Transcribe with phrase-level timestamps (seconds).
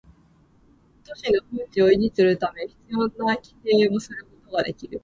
[1.07, 4.99] 都市の風致を維持するため必要な規制をすることができる